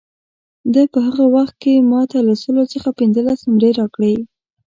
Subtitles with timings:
[0.73, 4.13] ده په هغه وخت کې ما ته له سلو څخه پنځلس نمرې راکړې.